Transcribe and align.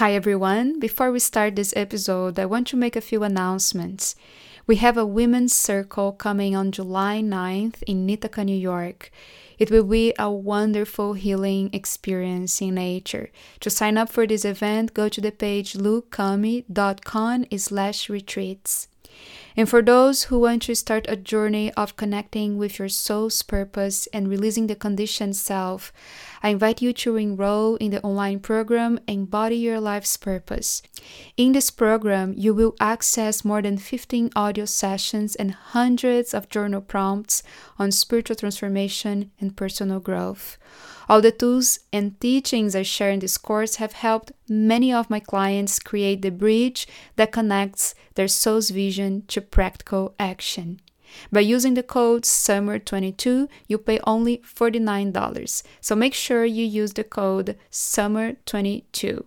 Hi 0.00 0.14
everyone. 0.14 0.78
Before 0.80 1.12
we 1.12 1.18
start 1.18 1.56
this 1.56 1.74
episode, 1.76 2.38
I 2.38 2.46
want 2.46 2.66
to 2.68 2.76
make 2.78 2.96
a 2.96 3.02
few 3.02 3.22
announcements. 3.22 4.16
We 4.66 4.76
have 4.76 4.96
a 4.96 5.04
women's 5.04 5.54
circle 5.54 6.12
coming 6.12 6.56
on 6.56 6.72
July 6.72 7.20
9th 7.22 7.82
in 7.82 8.08
Ithaca, 8.08 8.42
New 8.42 8.56
York. 8.56 9.10
It 9.58 9.70
will 9.70 9.84
be 9.84 10.14
a 10.18 10.30
wonderful 10.30 11.12
healing 11.12 11.68
experience 11.74 12.62
in 12.62 12.76
nature. 12.76 13.28
To 13.60 13.68
sign 13.68 13.98
up 13.98 14.08
for 14.08 14.26
this 14.26 14.46
event, 14.46 14.94
go 14.94 15.10
to 15.10 15.20
the 15.20 15.32
page 15.32 15.74
lucami.com 15.74 17.44
slash 17.58 18.08
retreats. 18.08 18.88
And 19.54 19.68
for 19.68 19.82
those 19.82 20.24
who 20.24 20.40
want 20.40 20.62
to 20.62 20.74
start 20.74 21.04
a 21.10 21.16
journey 21.16 21.72
of 21.74 21.96
connecting 21.96 22.56
with 22.56 22.78
your 22.78 22.88
soul's 22.88 23.42
purpose 23.42 24.06
and 24.14 24.28
releasing 24.28 24.66
the 24.66 24.76
conditioned 24.76 25.36
self, 25.36 25.92
I 26.42 26.48
invite 26.48 26.80
you 26.80 26.94
to 26.94 27.16
enroll 27.16 27.76
in 27.76 27.90
the 27.90 28.02
online 28.02 28.40
program 28.40 28.98
Embody 29.06 29.56
Your 29.56 29.78
Life's 29.78 30.16
Purpose. 30.16 30.80
In 31.36 31.52
this 31.52 31.70
program, 31.70 32.32
you 32.34 32.54
will 32.54 32.74
access 32.80 33.44
more 33.44 33.60
than 33.60 33.76
15 33.76 34.30
audio 34.34 34.64
sessions 34.64 35.34
and 35.36 35.52
hundreds 35.52 36.32
of 36.32 36.48
journal 36.48 36.80
prompts 36.80 37.42
on 37.78 37.92
spiritual 37.92 38.36
transformation 38.36 39.30
and 39.38 39.54
personal 39.54 40.00
growth. 40.00 40.56
All 41.10 41.20
the 41.20 41.32
tools 41.32 41.80
and 41.92 42.18
teachings 42.20 42.74
I 42.74 42.84
share 42.84 43.10
in 43.10 43.18
this 43.18 43.36
course 43.36 43.76
have 43.76 43.92
helped 43.92 44.32
many 44.48 44.94
of 44.94 45.10
my 45.10 45.20
clients 45.20 45.78
create 45.78 46.22
the 46.22 46.30
bridge 46.30 46.88
that 47.16 47.32
connects 47.32 47.94
their 48.14 48.28
soul's 48.28 48.70
vision 48.70 49.24
to 49.28 49.42
practical 49.42 50.14
action. 50.18 50.80
By 51.32 51.40
using 51.40 51.74
the 51.74 51.82
code 51.82 52.22
SUMMER22, 52.22 53.48
you 53.66 53.78
pay 53.78 54.00
only 54.06 54.38
$49. 54.38 55.62
So 55.80 55.96
make 55.96 56.14
sure 56.14 56.44
you 56.44 56.64
use 56.64 56.92
the 56.92 57.04
code 57.04 57.56
SUMMER22. 57.70 59.24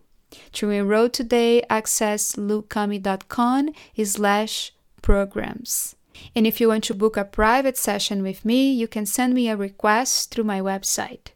To 0.53 0.69
enroll 0.69 1.09
today, 1.09 1.61
access 1.69 2.35
lucami.com 2.35 3.69
slash 4.03 4.73
programs. 5.01 5.95
And 6.35 6.47
if 6.47 6.61
you 6.61 6.67
want 6.67 6.83
to 6.85 6.93
book 6.93 7.17
a 7.17 7.25
private 7.25 7.77
session 7.77 8.23
with 8.23 8.45
me, 8.45 8.71
you 8.71 8.87
can 8.87 9.05
send 9.05 9.33
me 9.33 9.49
a 9.49 9.57
request 9.57 10.31
through 10.31 10.43
my 10.45 10.61
website. 10.61 11.29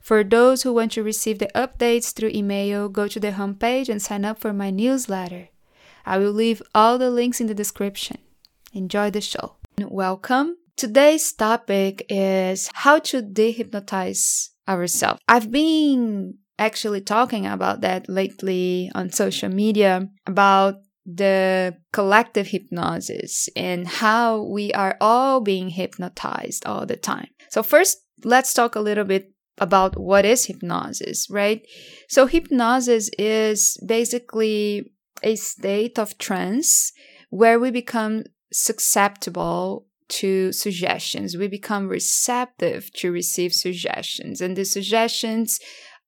For 0.00 0.22
those 0.22 0.62
who 0.62 0.72
want 0.72 0.92
to 0.92 1.02
receive 1.02 1.38
the 1.38 1.50
updates 1.54 2.12
through 2.12 2.30
email, 2.30 2.88
go 2.88 3.08
to 3.08 3.20
the 3.20 3.32
homepage 3.32 3.88
and 3.88 4.00
sign 4.00 4.24
up 4.24 4.38
for 4.38 4.52
my 4.52 4.70
newsletter. 4.70 5.48
I 6.06 6.18
will 6.18 6.32
leave 6.32 6.62
all 6.74 6.98
the 6.98 7.10
links 7.10 7.40
in 7.40 7.46
the 7.46 7.54
description. 7.54 8.18
Enjoy 8.72 9.10
the 9.10 9.20
show. 9.20 9.56
Welcome. 9.88 10.56
Today's 10.76 11.32
topic 11.32 12.04
is 12.08 12.70
how 12.74 12.98
to 13.00 13.22
dehypnotize 13.22 14.48
ourselves. 14.68 15.20
I've 15.28 15.50
been 15.50 16.34
actually 16.58 17.00
talking 17.00 17.46
about 17.46 17.80
that 17.80 18.08
lately 18.08 18.90
on 18.94 19.10
social 19.10 19.48
media 19.48 20.08
about 20.26 20.76
the 21.06 21.76
collective 21.92 22.48
hypnosis 22.48 23.48
and 23.56 23.88
how 23.88 24.42
we 24.42 24.72
are 24.72 24.96
all 25.00 25.40
being 25.40 25.70
hypnotized 25.70 26.64
all 26.66 26.86
the 26.86 26.96
time. 26.96 27.28
So, 27.50 27.62
first, 27.62 27.98
let's 28.24 28.54
talk 28.54 28.74
a 28.74 28.80
little 28.80 29.04
bit 29.04 29.32
about 29.58 29.98
what 29.98 30.24
is 30.24 30.46
hypnosis, 30.46 31.28
right? 31.30 31.66
So, 32.08 32.26
hypnosis 32.26 33.10
is 33.18 33.76
basically 33.86 34.92
a 35.22 35.36
state 35.36 35.98
of 35.98 36.18
trance 36.18 36.92
where 37.30 37.58
we 37.58 37.70
become 37.70 38.24
susceptible 38.52 39.86
to 40.08 40.52
suggestions. 40.52 41.36
We 41.36 41.48
become 41.48 41.88
receptive 41.88 42.92
to 42.94 43.12
receive 43.12 43.52
suggestions, 43.52 44.40
and 44.40 44.56
the 44.56 44.64
suggestions 44.64 45.58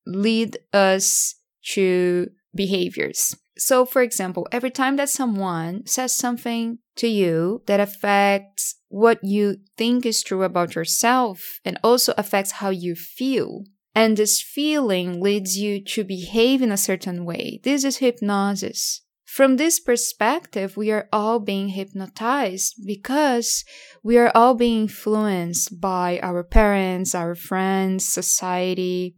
lead 0.07 0.59
us 0.73 1.37
to 1.75 2.29
behaviors. 2.55 3.37
So, 3.57 3.85
for 3.85 4.03
example, 4.03 4.49
every 4.51 4.71
time 4.71 4.97
that 4.97 5.09
someone 5.09 5.87
says 5.87 6.17
something 6.17 6.79
to 6.97 7.07
you 7.07 7.63
that 7.67 7.81
affects 7.81 8.77
what 8.89 9.21
you 9.23 9.59
think 9.77 10.05
is 10.05 10.23
true 10.23 10.43
about 10.43 10.75
yourself 10.75 11.61
and 11.65 11.79
also 11.85 12.15
affects 12.17 12.53
how 12.53 12.71
you 12.71 12.95
feel, 12.95 13.65
and 13.95 14.17
this 14.17 14.41
feeling 14.41 15.21
leads 15.21 15.59
you 15.59 15.83
to 15.85 16.03
behave 16.03 16.63
in 16.63 16.73
a 16.73 16.77
certain 16.77 17.25
way, 17.25 17.61
this 17.63 17.85
is 17.85 17.99
hypnosis. 17.99 19.02
From 19.33 19.57
this 19.57 19.81
perspective, 19.81 20.77
we 20.77 20.91
are 20.91 21.09
all 21.11 21.39
being 21.39 21.69
hypnotized 21.69 22.75
because 22.85 23.65
we 24.03 24.19
are 24.19 24.31
all 24.35 24.53
being 24.53 24.83
influenced 24.83 25.81
by 25.81 26.21
our 26.23 26.45
parents, 26.45 27.15
our 27.15 27.35
friends, 27.35 28.07
society, 28.07 29.17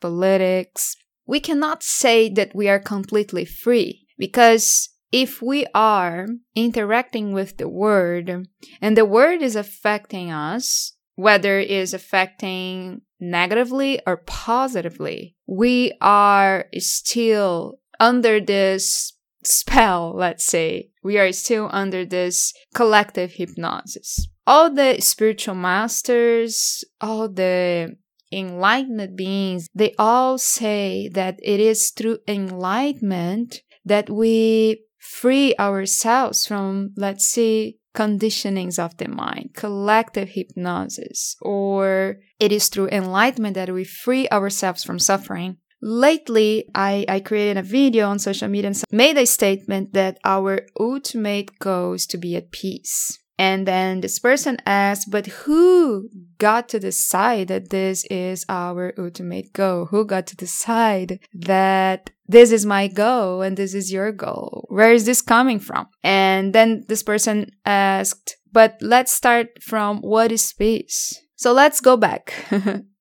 politics, 0.00 0.96
we 1.26 1.38
cannot 1.38 1.82
say 1.82 2.30
that 2.30 2.54
we 2.54 2.66
are 2.66 2.78
completely 2.78 3.44
free 3.44 4.06
because 4.16 4.88
if 5.12 5.42
we 5.42 5.66
are 5.74 6.28
interacting 6.54 7.32
with 7.34 7.58
the 7.58 7.68
word 7.68 8.48
and 8.80 8.96
the 8.96 9.04
word 9.04 9.42
is 9.42 9.54
affecting 9.54 10.30
us, 10.30 10.96
whether 11.16 11.58
it 11.58 11.70
is 11.70 11.92
affecting 11.92 13.02
negatively 13.20 14.00
or 14.06 14.16
positively, 14.16 15.36
we 15.46 15.92
are 16.00 16.64
still 16.78 17.80
under 18.00 18.40
this 18.40 19.12
spell, 19.46 20.12
let's 20.14 20.44
say. 20.44 20.90
We 21.02 21.18
are 21.18 21.32
still 21.32 21.68
under 21.72 22.04
this 22.04 22.52
collective 22.74 23.32
hypnosis. 23.32 24.28
All 24.46 24.72
the 24.72 25.00
spiritual 25.00 25.54
masters, 25.54 26.84
all 27.00 27.28
the 27.28 27.96
enlightened 28.32 29.16
beings, 29.16 29.68
they 29.74 29.94
all 29.98 30.38
say 30.38 31.08
that 31.08 31.38
it 31.42 31.60
is 31.60 31.90
through 31.90 32.18
enlightenment 32.26 33.62
that 33.84 34.08
we 34.08 34.84
free 34.98 35.54
ourselves 35.58 36.46
from, 36.46 36.90
let's 36.96 37.26
say, 37.28 37.76
conditionings 37.94 38.78
of 38.78 38.96
the 38.96 39.08
mind, 39.08 39.50
collective 39.54 40.30
hypnosis, 40.30 41.36
or 41.42 42.16
it 42.40 42.50
is 42.52 42.68
through 42.68 42.88
enlightenment 42.88 43.54
that 43.54 43.72
we 43.72 43.84
free 43.84 44.28
ourselves 44.30 44.82
from 44.82 44.98
suffering. 44.98 45.58
Lately, 45.84 46.68
I, 46.76 47.04
I 47.08 47.18
created 47.18 47.56
a 47.56 47.62
video 47.62 48.08
on 48.08 48.20
social 48.20 48.46
media 48.46 48.68
and 48.68 48.82
made 48.92 49.18
a 49.18 49.26
statement 49.26 49.92
that 49.94 50.18
our 50.24 50.60
ultimate 50.78 51.58
goal 51.58 51.94
is 51.94 52.06
to 52.06 52.18
be 52.18 52.36
at 52.36 52.52
peace. 52.52 53.18
And 53.36 53.66
then 53.66 54.00
this 54.00 54.20
person 54.20 54.58
asked, 54.64 55.10
but 55.10 55.26
who 55.26 56.08
got 56.38 56.68
to 56.68 56.78
decide 56.78 57.48
that 57.48 57.70
this 57.70 58.04
is 58.04 58.44
our 58.48 58.94
ultimate 58.96 59.52
goal? 59.52 59.86
Who 59.86 60.04
got 60.04 60.28
to 60.28 60.36
decide 60.36 61.18
that 61.34 62.10
this 62.28 62.52
is 62.52 62.64
my 62.64 62.86
goal 62.86 63.42
and 63.42 63.56
this 63.56 63.74
is 63.74 63.92
your 63.92 64.12
goal? 64.12 64.66
Where 64.68 64.92
is 64.92 65.06
this 65.06 65.20
coming 65.20 65.58
from? 65.58 65.88
And 66.04 66.52
then 66.52 66.84
this 66.88 67.02
person 67.02 67.50
asked, 67.66 68.36
but 68.52 68.76
let's 68.80 69.10
start 69.10 69.60
from 69.60 69.98
what 70.02 70.30
is 70.30 70.52
peace? 70.52 71.20
So 71.34 71.52
let's 71.52 71.80
go 71.80 71.96
back. 71.96 72.32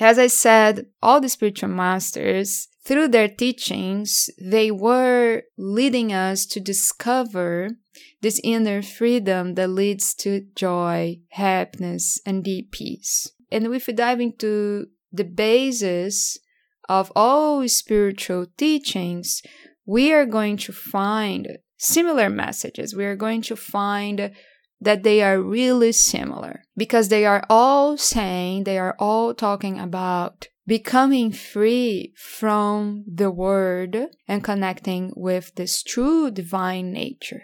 As 0.00 0.18
I 0.18 0.28
said, 0.28 0.86
all 1.02 1.20
the 1.20 1.28
spiritual 1.28 1.68
masters 1.68 2.68
through 2.82 3.08
their 3.08 3.28
teachings, 3.28 4.30
they 4.40 4.70
were 4.70 5.42
leading 5.58 6.10
us 6.10 6.46
to 6.46 6.58
discover 6.58 7.68
this 8.22 8.40
inner 8.42 8.80
freedom 8.80 9.54
that 9.54 9.68
leads 9.68 10.14
to 10.14 10.46
joy, 10.56 11.18
happiness, 11.32 12.18
and 12.24 12.42
deep 12.42 12.72
peace. 12.72 13.30
And 13.52 13.66
if 13.74 13.86
we 13.86 13.92
dive 13.92 14.20
into 14.20 14.86
the 15.12 15.24
basis 15.24 16.38
of 16.88 17.12
all 17.14 17.68
spiritual 17.68 18.46
teachings, 18.56 19.42
we 19.84 20.12
are 20.12 20.26
going 20.26 20.56
to 20.58 20.72
find 20.72 21.58
similar 21.76 22.30
messages. 22.30 22.94
We 22.94 23.04
are 23.04 23.16
going 23.16 23.42
to 23.42 23.56
find 23.56 24.32
that 24.80 25.02
they 25.02 25.22
are 25.22 25.40
really 25.40 25.92
similar 25.92 26.62
because 26.76 27.08
they 27.08 27.26
are 27.26 27.44
all 27.50 27.96
saying, 27.96 28.64
they 28.64 28.78
are 28.78 28.96
all 28.98 29.34
talking 29.34 29.78
about 29.78 30.48
becoming 30.66 31.32
free 31.32 32.12
from 32.16 33.04
the 33.12 33.30
word 33.30 34.06
and 34.28 34.44
connecting 34.44 35.12
with 35.16 35.54
this 35.56 35.82
true 35.82 36.30
divine 36.30 36.92
nature, 36.92 37.42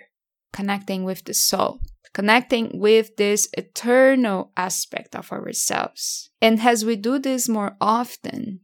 connecting 0.53 1.05
with 1.05 1.25
the 1.25 1.35
soul, 1.35 1.81
connecting 2.15 2.79
with 2.79 3.17
this 3.17 3.49
eternal 3.59 4.53
aspect 4.57 5.15
of 5.15 5.31
ourselves. 5.33 6.31
And 6.41 6.61
as 6.61 6.85
we 6.85 6.97
do 6.97 7.19
this 7.19 7.49
more 7.49 7.77
often, 7.81 8.61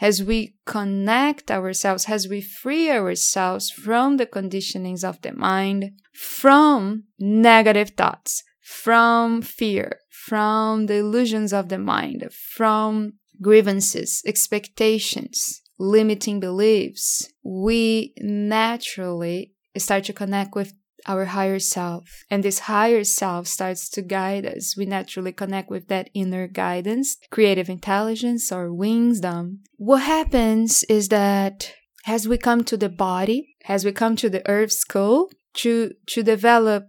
as 0.00 0.22
we 0.22 0.54
connect 0.66 1.50
ourselves, 1.50 2.06
as 2.08 2.28
we 2.28 2.40
free 2.40 2.90
ourselves 2.90 3.70
from 3.70 4.16
the 4.16 4.26
conditionings 4.26 5.02
of 5.02 5.20
the 5.22 5.32
mind, 5.32 5.92
from 6.12 7.04
negative 7.18 7.90
thoughts, 7.90 8.42
from 8.62 9.42
fear, 9.42 10.00
from 10.10 10.86
the 10.86 10.96
illusions 10.96 11.52
of 11.52 11.68
the 11.68 11.78
mind, 11.78 12.28
from 12.32 13.14
grievances, 13.40 14.22
expectations, 14.26 15.62
limiting 15.78 16.40
beliefs, 16.40 17.32
we 17.42 18.12
naturally 18.18 19.52
start 19.76 20.04
to 20.04 20.12
connect 20.12 20.54
with 20.54 20.72
our 21.06 21.26
higher 21.26 21.58
self. 21.58 22.24
And 22.30 22.42
this 22.42 22.60
higher 22.60 23.04
self 23.04 23.46
starts 23.46 23.88
to 23.90 24.02
guide 24.02 24.46
us. 24.46 24.76
We 24.76 24.86
naturally 24.86 25.32
connect 25.32 25.70
with 25.70 25.88
that 25.88 26.10
inner 26.14 26.46
guidance, 26.46 27.16
creative 27.30 27.68
intelligence, 27.68 28.50
or 28.50 28.72
wisdom. 28.72 29.60
What 29.76 30.02
happens 30.02 30.84
is 30.84 31.08
that 31.08 31.72
as 32.06 32.28
we 32.28 32.38
come 32.38 32.64
to 32.64 32.76
the 32.76 32.88
body, 32.88 33.56
as 33.68 33.84
we 33.84 33.92
come 33.92 34.16
to 34.16 34.30
the 34.30 34.48
earth 34.48 34.72
school, 34.72 35.30
to, 35.54 35.92
to 36.08 36.22
develop 36.22 36.84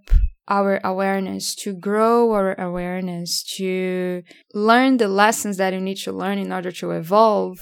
our 0.47 0.79
awareness, 0.83 1.55
to 1.55 1.73
grow 1.73 2.31
our 2.31 2.59
awareness, 2.59 3.43
to 3.57 4.23
learn 4.53 4.97
the 4.97 5.07
lessons 5.07 5.57
that 5.57 5.73
you 5.73 5.81
need 5.81 5.97
to 5.97 6.11
learn 6.11 6.37
in 6.37 6.51
order 6.51 6.71
to 6.71 6.91
evolve, 6.91 7.59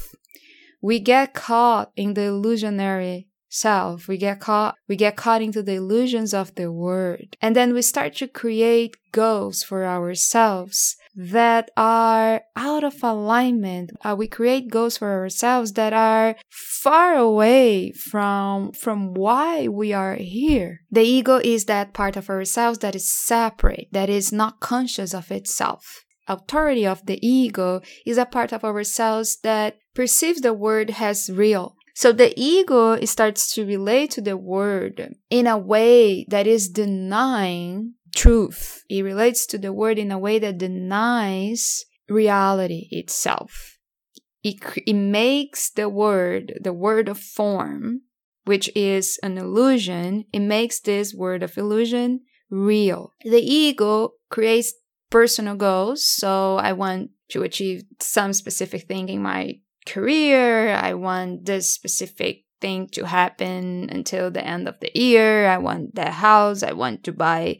we 0.81 0.99
get 0.99 1.33
caught 1.33 1.91
in 1.95 2.13
the 2.13 2.25
illusionary 2.25 3.27
self. 3.55 4.07
We 4.07 4.17
get 4.17 4.39
caught, 4.39 4.75
we 4.87 4.95
get 4.95 5.15
caught 5.15 5.41
into 5.41 5.63
the 5.63 5.75
illusions 5.75 6.33
of 6.33 6.53
the 6.55 6.71
word. 6.71 7.37
And 7.41 7.55
then 7.55 7.73
we 7.73 7.81
start 7.81 8.15
to 8.17 8.27
create 8.27 8.95
goals 9.11 9.63
for 9.63 9.85
ourselves 9.85 10.97
that 11.15 11.71
are 11.77 12.41
out 12.57 12.83
of 12.83 13.01
alignment. 13.01 13.91
Uh, 14.03 14.15
we 14.17 14.27
create 14.27 14.69
goals 14.69 14.97
for 14.97 15.11
ourselves 15.11 15.73
that 15.73 15.93
are 15.93 16.35
far 16.49 17.15
away 17.15 17.91
from, 17.93 18.73
from 18.73 19.13
why 19.13 19.67
we 19.69 19.93
are 19.93 20.15
here. 20.15 20.81
The 20.91 21.03
ego 21.03 21.39
is 21.43 21.65
that 21.65 21.93
part 21.93 22.17
of 22.17 22.29
ourselves 22.29 22.79
that 22.79 22.95
is 22.95 23.11
separate, 23.11 23.87
that 23.93 24.09
is 24.09 24.33
not 24.33 24.59
conscious 24.59 25.13
of 25.13 25.31
itself 25.31 26.05
authority 26.27 26.85
of 26.85 27.05
the 27.05 27.19
ego 27.25 27.81
is 28.05 28.17
a 28.17 28.25
part 28.25 28.51
of 28.51 28.63
ourselves 28.63 29.37
that 29.43 29.77
perceives 29.93 30.41
the 30.41 30.53
word 30.53 30.95
as 30.99 31.29
real. 31.29 31.74
So 31.95 32.11
the 32.11 32.33
ego 32.35 33.03
starts 33.05 33.55
to 33.55 33.65
relate 33.65 34.11
to 34.11 34.21
the 34.21 34.35
word 34.35 35.15
in 35.29 35.47
a 35.47 35.57
way 35.57 36.25
that 36.29 36.45
is 36.45 36.67
denying 36.67 37.93
truth. 38.13 38.83
It 38.89 39.01
relates 39.01 39.45
to 39.47 39.57
the 39.57 39.71
word 39.71 39.97
in 39.97 40.11
a 40.11 40.19
way 40.19 40.37
that 40.39 40.57
denies 40.57 41.85
reality 42.09 42.89
itself. 42.91 43.77
It, 44.43 44.57
it 44.85 44.93
makes 44.93 45.69
the 45.69 45.87
word, 45.87 46.59
the 46.61 46.73
word 46.73 47.07
of 47.07 47.17
form, 47.17 48.01
which 48.43 48.69
is 48.75 49.17
an 49.23 49.37
illusion, 49.37 50.25
it 50.33 50.41
makes 50.41 50.81
this 50.81 51.15
word 51.15 51.43
of 51.43 51.57
illusion 51.57 52.19
real. 52.49 53.13
The 53.23 53.41
ego 53.41 54.11
creates 54.29 54.73
personal 55.09 55.55
goals. 55.55 56.05
So 56.05 56.57
I 56.57 56.73
want 56.73 57.11
to 57.29 57.43
achieve 57.43 57.83
some 58.01 58.33
specific 58.33 58.83
thing 58.83 59.07
in 59.09 59.21
my 59.21 59.59
career. 59.85 60.73
I 60.73 60.93
want 60.93 61.45
this 61.45 61.73
specific 61.73 62.43
thing 62.61 62.87
to 62.93 63.05
happen 63.05 63.89
until 63.89 64.31
the 64.31 64.45
end 64.45 64.67
of 64.67 64.79
the 64.79 64.91
year. 64.93 65.47
I 65.47 65.57
want 65.57 65.95
the 65.95 66.11
house. 66.11 66.63
I 66.63 66.73
want 66.73 67.03
to 67.03 67.11
buy 67.11 67.59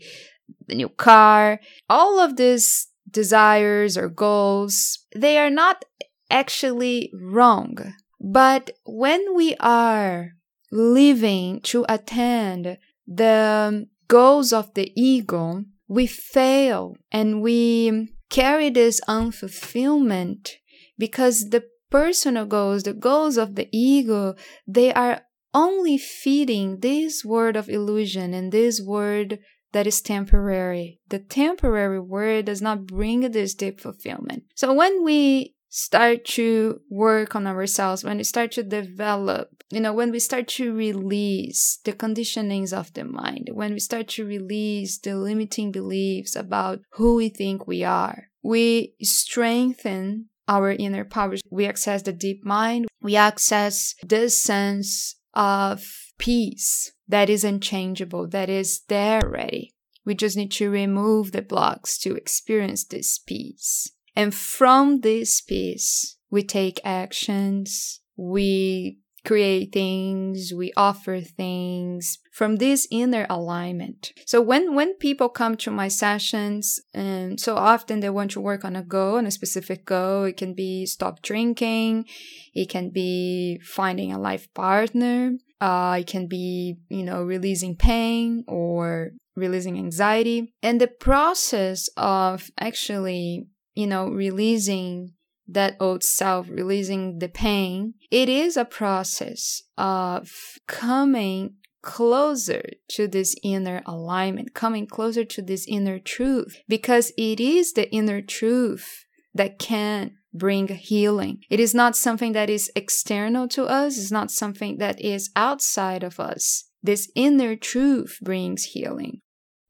the 0.67 0.75
new 0.75 0.89
car. 0.89 1.59
All 1.89 2.19
of 2.19 2.37
these 2.37 2.87
desires 3.09 3.97
or 3.97 4.09
goals, 4.09 5.05
they 5.15 5.37
are 5.37 5.49
not 5.49 5.85
actually 6.29 7.11
wrong. 7.13 7.93
But 8.19 8.71
when 8.85 9.35
we 9.35 9.55
are 9.59 10.31
living 10.71 11.61
to 11.61 11.85
attend 11.87 12.77
the 13.07 13.87
goals 14.07 14.51
of 14.51 14.73
the 14.73 14.91
ego, 14.95 15.63
we 15.87 16.07
fail 16.07 16.95
and 17.11 17.41
we 17.41 18.09
carry 18.29 18.69
this 18.69 18.99
unfulfillment 19.07 20.53
because 20.97 21.49
the 21.51 21.63
personal 21.89 22.45
goals, 22.45 22.83
the 22.83 22.93
goals 22.93 23.37
of 23.37 23.55
the 23.55 23.69
ego, 23.71 24.35
they 24.67 24.93
are 24.93 25.21
only 25.53 25.97
feeding 25.97 26.79
this 26.79 27.23
word 27.23 27.55
of 27.55 27.69
illusion 27.69 28.33
and 28.33 28.51
this 28.51 28.81
word 28.81 29.39
that 29.71 29.87
is 29.87 30.01
temporary. 30.01 30.99
The 31.09 31.19
temporary 31.19 31.99
word 31.99 32.45
does 32.45 32.61
not 32.61 32.85
bring 32.85 33.21
this 33.31 33.53
deep 33.53 33.79
fulfillment. 33.81 34.43
So 34.55 34.73
when 34.73 35.03
we 35.03 35.55
start 35.69 36.23
to 36.23 36.79
work 36.89 37.35
on 37.35 37.45
ourselves, 37.45 38.03
when 38.03 38.17
we 38.17 38.23
start 38.23 38.51
to 38.53 38.63
develop, 38.63 39.49
you 39.71 39.81
know, 39.81 39.91
when 39.91 40.11
we 40.11 40.19
start 40.19 40.47
to 40.47 40.73
release 40.73 41.79
the 41.83 41.91
conditionings 41.91 42.71
of 42.71 42.93
the 42.93 43.03
mind, 43.03 43.49
when 43.51 43.73
we 43.73 43.79
start 43.79 44.07
to 44.07 44.25
release 44.25 44.97
the 44.97 45.17
limiting 45.17 45.73
beliefs 45.73 46.35
about 46.35 46.79
who 46.93 47.15
we 47.15 47.27
think 47.27 47.67
we 47.67 47.83
are, 47.83 48.29
we 48.41 48.93
strengthen 49.01 50.29
our 50.47 50.71
inner 50.71 51.05
powers. 51.05 51.41
We 51.49 51.65
access 51.65 52.01
the 52.01 52.13
deep 52.13 52.45
mind. 52.45 52.87
We 53.01 53.15
access 53.15 53.95
this 54.03 54.41
sense 54.41 55.15
of 55.33 55.85
peace 56.17 56.91
that 57.07 57.29
is 57.29 57.43
unchangeable, 57.43 58.27
that 58.29 58.49
is 58.49 58.81
there 58.87 59.21
already. 59.21 59.73
We 60.05 60.15
just 60.15 60.37
need 60.37 60.51
to 60.53 60.69
remove 60.69 61.31
the 61.31 61.41
blocks 61.41 61.97
to 61.99 62.15
experience 62.15 62.83
this 62.83 63.19
peace. 63.19 63.91
And 64.15 64.33
from 64.33 65.01
this 65.01 65.41
peace, 65.41 66.17
we 66.29 66.43
take 66.43 66.79
actions, 66.83 68.01
we 68.15 68.99
create 69.25 69.73
things, 69.73 70.53
we 70.53 70.71
offer 70.77 71.19
things 71.19 72.19
from 72.31 72.57
this 72.57 72.87
inner 72.91 73.25
alignment. 73.29 74.13
So 74.25 74.41
when, 74.41 74.75
when 74.75 74.95
people 74.95 75.29
come 75.29 75.57
to 75.57 75.71
my 75.71 75.87
sessions, 75.87 76.79
and 76.93 77.39
so 77.39 77.55
often 77.55 77.99
they 77.99 78.09
want 78.09 78.31
to 78.31 78.41
work 78.41 78.63
on 78.63 78.75
a 78.75 78.83
goal, 78.83 79.17
on 79.17 79.25
a 79.25 79.31
specific 79.31 79.85
goal, 79.85 80.23
it 80.23 80.37
can 80.37 80.53
be 80.53 80.85
stop 80.85 81.21
drinking, 81.21 82.05
it 82.53 82.69
can 82.69 82.89
be 82.89 83.59
finding 83.63 84.11
a 84.11 84.19
life 84.19 84.53
partner, 84.53 85.33
uh, 85.59 85.97
it 85.99 86.07
can 86.07 86.27
be, 86.27 86.77
you 86.89 87.03
know, 87.03 87.23
releasing 87.23 87.75
pain 87.75 88.43
or 88.47 89.11
releasing 89.35 89.77
anxiety. 89.77 90.53
And 90.61 90.79
the 90.79 90.87
process 90.87 91.89
of 91.97 92.49
actually 92.59 93.47
you 93.75 93.87
know, 93.87 94.07
releasing 94.07 95.13
that 95.47 95.75
old 95.79 96.03
self, 96.03 96.47
releasing 96.49 97.19
the 97.19 97.29
pain, 97.29 97.93
it 98.11 98.29
is 98.29 98.57
a 98.57 98.65
process 98.65 99.63
of 99.77 100.29
coming 100.67 101.55
closer 101.81 102.63
to 102.89 103.07
this 103.07 103.35
inner 103.43 103.81
alignment, 103.85 104.53
coming 104.53 104.87
closer 104.87 105.23
to 105.23 105.41
this 105.41 105.65
inner 105.67 105.99
truth, 105.99 106.57
because 106.67 107.13
it 107.17 107.39
is 107.39 107.73
the 107.73 107.89
inner 107.91 108.21
truth 108.21 109.05
that 109.33 109.59
can 109.59 110.15
bring 110.33 110.67
healing. 110.67 111.39
It 111.49 111.59
is 111.59 111.73
not 111.73 111.95
something 111.95 112.33
that 112.33 112.49
is 112.49 112.71
external 112.75 113.47
to 113.49 113.65
us, 113.65 113.97
it's 113.97 114.11
not 114.11 114.31
something 114.31 114.77
that 114.79 114.99
is 114.99 115.29
outside 115.35 116.03
of 116.03 116.19
us. 116.19 116.65
This 116.81 117.09
inner 117.15 117.55
truth 117.55 118.17
brings 118.21 118.63
healing. 118.65 119.21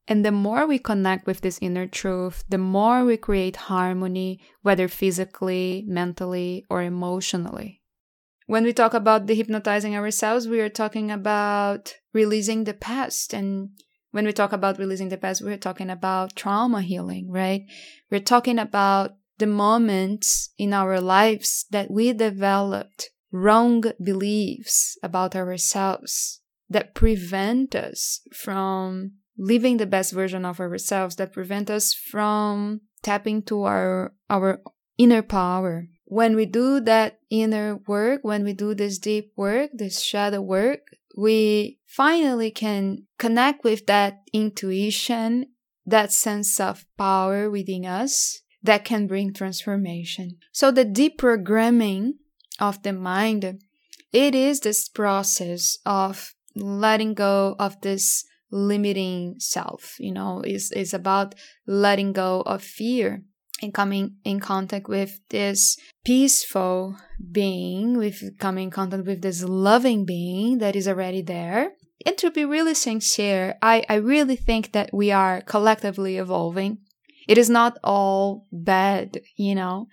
And 0.08 0.24
the 0.24 0.32
more 0.32 0.66
we 0.66 0.78
connect 0.78 1.26
with 1.26 1.40
this 1.40 1.58
inner 1.60 1.86
truth, 1.86 2.44
the 2.48 2.58
more 2.58 3.04
we 3.04 3.16
create 3.16 3.56
harmony, 3.56 4.40
whether 4.62 4.86
physically, 4.86 5.84
mentally, 5.86 6.64
or 6.70 6.82
emotionally. 6.82 7.82
When 8.46 8.62
we 8.62 8.72
talk 8.72 8.94
about 8.94 9.26
dehypnotizing 9.26 9.94
ourselves, 9.94 10.46
we 10.46 10.60
are 10.60 10.68
talking 10.68 11.10
about 11.10 11.94
releasing 12.12 12.62
the 12.62 12.74
past. 12.74 13.34
And 13.34 13.70
when 14.12 14.24
we 14.24 14.32
talk 14.32 14.52
about 14.52 14.78
releasing 14.78 15.08
the 15.08 15.16
past, 15.16 15.42
we're 15.42 15.56
talking 15.56 15.90
about 15.90 16.36
trauma 16.36 16.82
healing, 16.82 17.28
right? 17.28 17.62
We're 18.08 18.20
talking 18.20 18.60
about 18.60 19.16
the 19.38 19.48
moments 19.48 20.50
in 20.56 20.72
our 20.72 21.00
lives 21.00 21.66
that 21.70 21.90
we 21.90 22.12
developed 22.12 23.10
wrong 23.32 23.82
beliefs 24.02 24.96
about 25.02 25.34
ourselves 25.34 26.40
that 26.70 26.94
prevent 26.94 27.74
us 27.74 28.20
from 28.32 29.12
living 29.38 29.76
the 29.76 29.86
best 29.86 30.12
version 30.12 30.44
of 30.44 30.60
ourselves 30.60 31.16
that 31.16 31.32
prevent 31.32 31.70
us 31.70 31.92
from 31.92 32.80
tapping 33.02 33.42
to 33.42 33.64
our 33.64 34.12
our 34.30 34.60
inner 34.98 35.22
power. 35.22 35.86
When 36.06 36.36
we 36.36 36.46
do 36.46 36.80
that 36.80 37.18
inner 37.30 37.76
work 37.86 38.20
when 38.22 38.44
we 38.44 38.52
do 38.52 38.74
this 38.74 38.98
deep 38.98 39.32
work 39.36 39.70
this 39.74 40.02
shadow 40.02 40.40
work 40.40 40.80
we 41.16 41.78
finally 41.86 42.50
can 42.50 43.06
connect 43.18 43.64
with 43.64 43.86
that 43.86 44.22
intuition 44.32 45.46
that 45.84 46.12
sense 46.12 46.60
of 46.60 46.84
power 46.98 47.50
within 47.50 47.86
us 47.86 48.42
that 48.62 48.84
can 48.84 49.06
bring 49.06 49.32
transformation. 49.32 50.38
So 50.52 50.70
the 50.70 50.84
deprogramming 50.84 52.14
of 52.58 52.82
the 52.82 52.92
mind 52.92 53.60
it 54.12 54.34
is 54.34 54.60
this 54.60 54.88
process 54.88 55.78
of 55.84 56.34
letting 56.54 57.14
go 57.14 57.56
of 57.58 57.80
this 57.82 58.24
limiting 58.50 59.34
self 59.38 59.96
you 59.98 60.12
know 60.12 60.42
is 60.42 60.70
is 60.72 60.94
about 60.94 61.34
letting 61.66 62.12
go 62.12 62.42
of 62.46 62.62
fear 62.62 63.22
and 63.62 63.72
coming 63.72 64.16
in 64.24 64.40
contact 64.40 64.88
with 64.88 65.20
this 65.30 65.76
peaceful 66.04 66.96
being 67.32 67.96
with 67.96 68.38
coming 68.38 68.64
in 68.64 68.70
contact 68.70 69.06
with 69.06 69.22
this 69.22 69.42
loving 69.42 70.04
being 70.04 70.58
that 70.58 70.76
is 70.76 70.86
already 70.86 71.22
there. 71.22 71.72
And 72.04 72.16
to 72.18 72.30
be 72.30 72.44
really 72.44 72.74
sincere 72.74 73.56
i 73.62 73.84
i 73.88 73.94
really 73.94 74.36
think 74.36 74.72
that 74.72 74.90
we 74.92 75.10
are 75.10 75.40
collectively 75.40 76.18
evolving. 76.18 76.78
It 77.26 77.38
is 77.38 77.50
not 77.50 77.78
all 77.82 78.46
bad 78.52 79.20
you 79.36 79.54
know. 79.54 79.88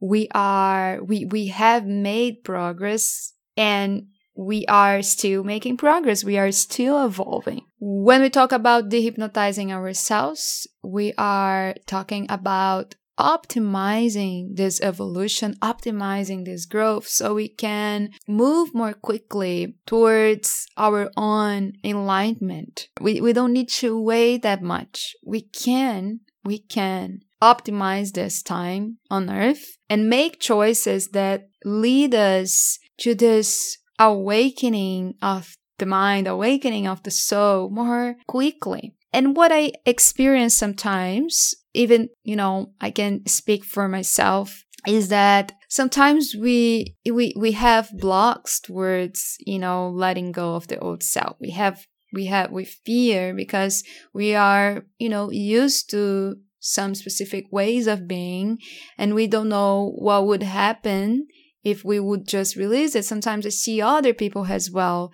We 0.00 0.28
are 0.34 1.02
we 1.02 1.24
we 1.24 1.48
have 1.48 1.86
made 1.86 2.44
progress 2.44 3.32
and 3.56 4.08
we 4.36 4.66
are 4.66 5.02
still 5.02 5.42
making 5.42 5.78
progress. 5.78 6.24
We 6.24 6.38
are 6.38 6.52
still 6.52 7.04
evolving. 7.04 7.62
When 7.80 8.20
we 8.20 8.30
talk 8.30 8.52
about 8.52 8.90
dehypnotizing 8.90 9.70
ourselves, 9.70 10.66
we 10.82 11.14
are 11.16 11.74
talking 11.86 12.26
about 12.28 12.94
optimizing 13.18 14.56
this 14.56 14.80
evolution, 14.82 15.54
optimizing 15.62 16.44
this 16.44 16.66
growth 16.66 17.08
so 17.08 17.34
we 17.34 17.48
can 17.48 18.10
move 18.28 18.74
more 18.74 18.92
quickly 18.92 19.76
towards 19.86 20.66
our 20.76 21.10
own 21.16 21.72
enlightenment. 21.82 22.88
We, 23.00 23.20
we 23.22 23.32
don't 23.32 23.54
need 23.54 23.70
to 23.70 23.98
wait 23.98 24.42
that 24.42 24.62
much. 24.62 25.14
We 25.24 25.42
can, 25.42 26.20
we 26.44 26.58
can 26.58 27.20
optimize 27.42 28.12
this 28.12 28.42
time 28.42 28.98
on 29.10 29.30
earth 29.30 29.78
and 29.88 30.10
make 30.10 30.40
choices 30.40 31.08
that 31.08 31.48
lead 31.64 32.14
us 32.14 32.78
to 32.98 33.14
this 33.14 33.78
awakening 33.98 35.14
of 35.22 35.56
the 35.78 35.86
mind, 35.86 36.26
awakening 36.26 36.86
of 36.86 37.02
the 37.02 37.10
soul 37.10 37.70
more 37.70 38.16
quickly. 38.26 38.94
And 39.12 39.36
what 39.36 39.52
I 39.52 39.72
experience 39.84 40.56
sometimes, 40.56 41.54
even, 41.74 42.08
you 42.22 42.36
know, 42.36 42.72
I 42.80 42.90
can 42.90 43.26
speak 43.26 43.64
for 43.64 43.88
myself, 43.88 44.64
is 44.86 45.08
that 45.08 45.52
sometimes 45.68 46.34
we 46.38 46.96
we 47.10 47.34
we 47.36 47.52
have 47.52 47.90
blocks 47.98 48.60
towards, 48.60 49.36
you 49.40 49.58
know, 49.58 49.88
letting 49.88 50.32
go 50.32 50.54
of 50.54 50.68
the 50.68 50.78
old 50.78 51.02
self. 51.02 51.36
We 51.40 51.50
have 51.50 51.86
we 52.12 52.26
have 52.26 52.50
we 52.52 52.64
fear 52.64 53.34
because 53.34 53.82
we 54.12 54.34
are, 54.34 54.84
you 54.98 55.08
know, 55.08 55.30
used 55.30 55.90
to 55.90 56.36
some 56.60 56.94
specific 56.94 57.44
ways 57.52 57.86
of 57.86 58.08
being 58.08 58.58
and 58.98 59.14
we 59.14 59.26
don't 59.26 59.48
know 59.48 59.92
what 59.96 60.26
would 60.26 60.42
happen 60.42 61.26
if 61.66 61.84
we 61.84 61.98
would 61.98 62.26
just 62.28 62.56
release 62.56 62.94
it. 62.94 63.04
Sometimes 63.04 63.44
I 63.44 63.50
see 63.50 63.82
other 63.82 64.14
people 64.14 64.46
as 64.46 64.70
well 64.70 65.12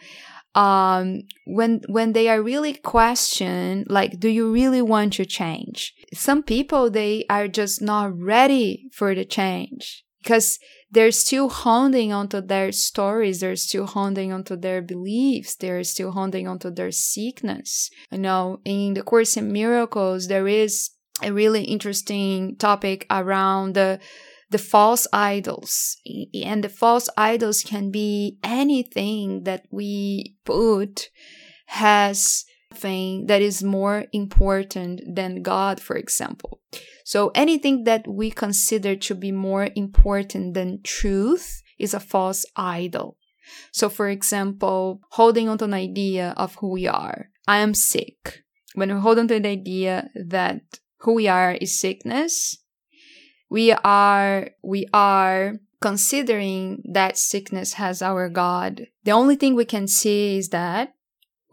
um, 0.54 1.22
when 1.46 1.80
when 1.88 2.12
they 2.12 2.28
are 2.28 2.42
really 2.42 2.74
questioned, 2.74 3.86
like, 3.88 4.20
do 4.20 4.28
you 4.28 4.52
really 4.52 4.82
want 4.82 5.14
to 5.14 5.24
change? 5.24 5.94
Some 6.12 6.42
people 6.42 6.90
they 6.90 7.24
are 7.30 7.48
just 7.48 7.80
not 7.80 8.18
ready 8.18 8.88
for 8.92 9.14
the 9.14 9.24
change 9.24 10.04
because 10.22 10.58
they're 10.90 11.10
still 11.10 11.48
holding 11.48 12.12
onto 12.12 12.40
their 12.42 12.70
stories, 12.70 13.40
they're 13.40 13.56
still 13.56 13.86
holding 13.86 14.30
onto 14.30 14.56
their 14.56 14.82
beliefs, 14.82 15.56
they're 15.56 15.84
still 15.84 16.12
holding 16.12 16.46
onto 16.46 16.70
their 16.70 16.92
sickness. 16.92 17.88
You 18.10 18.18
know, 18.18 18.60
in 18.64 18.92
the 18.94 19.02
Course 19.02 19.38
in 19.38 19.52
Miracles, 19.52 20.28
there 20.28 20.46
is 20.46 20.90
a 21.22 21.32
really 21.32 21.64
interesting 21.64 22.56
topic 22.56 23.06
around 23.10 23.74
the 23.74 24.00
the 24.52 24.58
false 24.58 25.06
idols. 25.12 25.96
And 26.44 26.62
the 26.62 26.68
false 26.68 27.08
idols 27.16 27.62
can 27.62 27.90
be 27.90 28.38
anything 28.44 29.44
that 29.44 29.66
we 29.70 30.36
put 30.44 31.08
has 31.66 32.44
thing 32.74 33.26
that 33.26 33.42
is 33.42 33.62
more 33.62 34.06
important 34.12 35.00
than 35.14 35.42
God, 35.42 35.80
for 35.80 35.96
example. 35.96 36.60
So 37.04 37.30
anything 37.34 37.84
that 37.84 38.06
we 38.06 38.30
consider 38.30 38.96
to 38.96 39.14
be 39.14 39.32
more 39.32 39.68
important 39.74 40.54
than 40.54 40.82
truth 40.82 41.62
is 41.78 41.94
a 41.94 42.00
false 42.00 42.46
idol. 42.56 43.16
So 43.72 43.88
for 43.88 44.08
example, 44.08 45.00
holding 45.10 45.48
on 45.48 45.58
to 45.58 45.64
an 45.64 45.74
idea 45.74 46.34
of 46.36 46.54
who 46.56 46.70
we 46.70 46.86
are. 46.86 47.28
I 47.46 47.58
am 47.58 47.74
sick. 47.74 48.44
When 48.74 48.94
we 48.94 49.00
hold 49.00 49.18
on 49.18 49.28
to 49.28 49.40
the 49.40 49.48
idea 49.48 50.08
that 50.14 50.62
who 51.00 51.14
we 51.14 51.28
are 51.28 51.52
is 51.52 51.78
sickness, 51.78 52.61
we 53.52 53.70
are 53.84 54.48
we 54.62 54.86
are 54.94 55.56
considering 55.82 56.82
that 56.90 57.18
sickness 57.18 57.74
has 57.74 58.00
our 58.00 58.30
god. 58.30 58.86
The 59.04 59.10
only 59.10 59.36
thing 59.36 59.54
we 59.54 59.66
can 59.66 59.86
see 59.86 60.38
is 60.38 60.48
that 60.48 60.94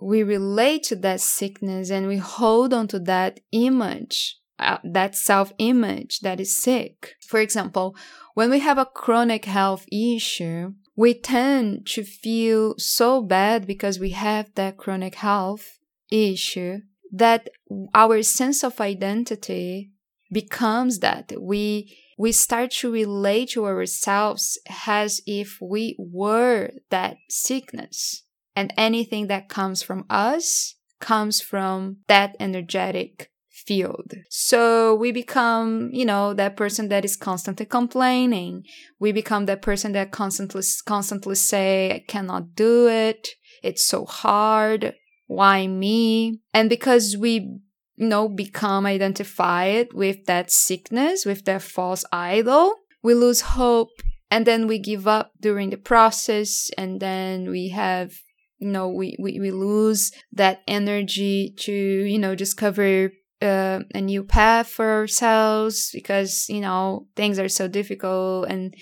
we 0.02 0.24
relate 0.24 0.84
to 0.84 0.96
that 0.96 1.20
sickness 1.20 1.90
and 1.92 2.08
we 2.08 2.16
hold 2.16 2.74
on 2.74 2.88
to 2.88 3.00
that 3.00 3.42
image 3.52 4.38
uh, 4.60 4.78
that 4.84 5.14
self 5.14 5.52
image 5.58 6.22
that 6.22 6.40
is 6.40 6.64
sick. 6.64 7.16
For 7.28 7.42
example 7.42 7.98
when 8.34 8.50
we 8.50 8.60
have 8.60 8.78
a 8.78 8.86
chronic 9.02 9.44
health 9.44 9.86
issue 9.92 10.76
we 10.96 11.14
tend 11.14 11.86
to 11.96 12.04
feel 12.06 12.76
so 12.78 13.22
bad 13.22 13.68
because 13.68 14.00
we 14.00 14.12
have 14.12 14.54
that 14.56 14.78
chronic 14.78 15.16
health 15.16 15.80
issue 16.10 16.80
that 17.12 17.50
our 17.94 18.22
sense 18.22 18.64
of 18.64 18.80
identity 18.80 19.92
becomes 20.32 21.00
that 21.00 21.32
we 21.40 21.96
we 22.18 22.32
start 22.34 22.72
to 22.72 22.92
relate 22.92 23.52
to 23.52 23.66
ourselves 23.66 24.60
as 24.86 25.22
if 25.26 25.58
we 25.62 25.96
were 25.98 26.72
that 26.90 27.16
sickness 27.30 28.24
and 28.56 28.74
anything 28.76 29.28
that 29.28 29.48
comes 29.48 29.82
from 29.82 30.06
us 30.10 30.76
comes 31.00 31.40
from 31.40 31.98
that 32.08 32.36
energetic 32.42 33.32
field. 33.50 34.14
So 34.30 34.96
we 34.96 35.12
become, 35.12 35.90
you 35.94 36.06
know, 36.06 36.34
that 36.34 36.58
person 36.58 36.90
that 36.90 37.06
is 37.06 37.16
constantly 37.16 37.66
complaining. 37.66 38.64
We 39.00 39.12
become 39.12 39.46
that 39.46 39.62
person 39.62 39.94
that 39.94 40.12
constantly 40.12 40.64
constantly 40.86 41.36
say 41.36 41.92
I 41.92 42.00
cannot 42.08 42.56
do 42.56 42.88
it. 42.88 43.30
It's 43.64 43.86
so 43.86 44.06
hard. 44.06 44.96
Why 45.28 45.68
me? 45.68 46.42
And 46.54 46.70
because 46.70 47.16
we 47.16 47.60
you 48.00 48.08
know, 48.08 48.30
become 48.30 48.86
identified 48.86 49.94
with 49.94 50.26
that 50.26 50.50
sickness, 50.50 51.26
with 51.26 51.44
that 51.46 51.62
false 51.62 52.06
idol, 52.14 52.74
we 53.04 53.14
lose 53.14 53.42
hope 53.42 53.92
and 54.32 54.46
then 54.48 54.68
we 54.68 54.80
give 54.80 55.08
up 55.08 55.34
during 55.42 55.70
the 55.70 55.78
process 55.78 56.70
and 56.78 57.00
then 57.00 57.50
we 57.50 57.70
have 57.70 58.14
you 58.60 58.70
know 58.70 58.90
we, 58.90 59.16
we, 59.20 59.40
we 59.40 59.52
lose 59.52 60.12
that 60.32 60.62
energy 60.68 61.54
to 61.58 61.74
you 61.74 62.20
know 62.20 62.36
discover 62.36 63.12
uh, 63.42 63.80
a 63.96 64.02
new 64.02 64.24
path 64.24 64.68
for 64.68 64.90
ourselves 64.92 65.92
because 65.94 66.48
you 66.50 66.62
know 66.62 67.08
things 67.16 67.40
are 67.40 67.50
so 67.50 67.68
difficult. 67.68 68.48
And 68.50 68.74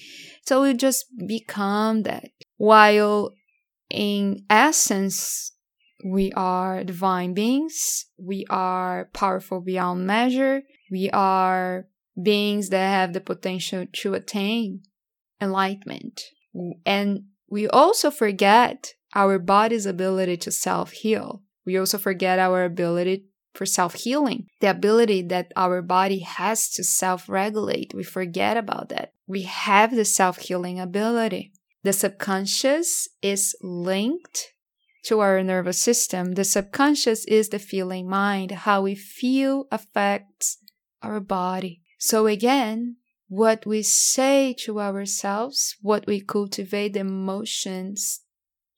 so 0.46 0.62
we 0.62 0.74
just 0.74 1.06
become 1.28 2.04
that 2.04 2.30
while 2.58 3.34
in 3.90 4.44
essence 4.50 5.52
we 6.08 6.32
are 6.34 6.84
divine 6.84 7.34
beings. 7.34 8.06
We 8.18 8.46
are 8.50 9.10
powerful 9.14 9.62
beyond 9.62 10.08
measure. 10.08 10.64
We 10.90 11.10
are 11.12 11.88
beings 12.22 12.70
that 12.70 12.90
have 12.90 13.14
the 13.14 13.22
potential 13.22 13.86
to 13.92 14.14
attain 14.14 14.84
enlightenment. 15.42 16.22
And 16.86 17.26
we 17.50 17.68
also 17.68 18.10
forget 18.10 18.94
our 19.16 19.38
body's 19.40 19.86
ability 19.86 20.38
to 20.38 20.52
self 20.52 20.92
heal. 20.92 21.44
We 21.66 21.78
also 21.78 21.98
forget 21.98 22.40
our 22.40 22.64
ability 22.64 23.26
for 23.54 23.66
self 23.66 23.96
healing, 23.96 24.48
the 24.62 24.70
ability 24.70 25.24
that 25.24 25.52
our 25.56 25.82
body 25.82 26.20
has 26.20 26.70
to 26.72 26.84
self 26.84 27.28
regulate. 27.28 27.94
We 27.94 28.04
forget 28.04 28.56
about 28.56 28.90
that. 28.90 29.14
We 29.28 29.44
have 29.44 29.96
the 29.96 30.06
self 30.06 30.38
healing 30.38 30.80
ability. 30.80 31.52
The 31.84 31.94
subconscious 31.94 33.10
is 33.22 33.56
linked 33.62 34.54
to 35.04 35.20
our 35.20 35.42
nervous 35.44 35.80
system. 35.80 36.34
The 36.34 36.44
subconscious 36.44 37.26
is 37.26 37.50
the 37.50 37.60
feeling 37.60 38.10
mind. 38.10 38.52
How 38.52 38.82
we 38.82 38.96
feel 38.96 39.68
affects 39.72 40.58
our 41.02 41.20
body. 41.20 41.82
So 42.00 42.28
again, 42.28 42.98
what 43.28 43.66
we 43.66 43.84
say 43.84 44.54
to 44.60 44.80
ourselves, 44.80 45.76
what 45.82 46.08
we 46.08 46.22
cultivate, 46.22 46.94
the 46.94 47.02
emotions 47.02 48.22